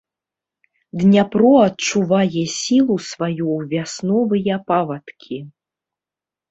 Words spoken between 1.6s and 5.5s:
адчувае сілу сваю ў вясновыя павадкі.